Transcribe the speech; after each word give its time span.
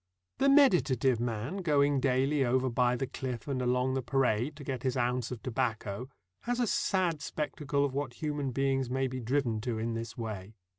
The 0.39 0.49
meditative 0.49 1.19
man 1.19 1.57
going 1.57 1.99
daily 1.99 2.43
over 2.43 2.71
by 2.71 2.95
the 2.95 3.05
cliff 3.05 3.47
and 3.47 3.61
along 3.61 3.93
the 3.93 4.01
parade, 4.01 4.55
to 4.55 4.63
get 4.63 4.81
his 4.81 4.97
ounce 4.97 5.29
of 5.29 5.43
tobacco, 5.43 6.09
has 6.41 6.59
a 6.59 6.65
sad 6.65 7.21
spectacle 7.21 7.85
of 7.85 7.93
what 7.93 8.13
human 8.15 8.49
beings 8.49 8.89
may 8.89 9.05
be 9.05 9.19
driven 9.19 9.61
to 9.61 9.77
in 9.77 9.93
this 9.93 10.17
way. 10.17 10.55